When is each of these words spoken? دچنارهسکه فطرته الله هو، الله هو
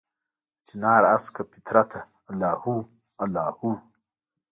دچنارهسکه 0.59 1.41
فطرته 1.51 1.99
الله 2.31 2.53
هو، 2.63 2.75
الله 3.23 3.47
هو 3.59 3.71